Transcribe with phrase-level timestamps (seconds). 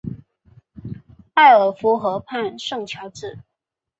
[1.35, 3.37] 埃尔夫河畔圣乔治。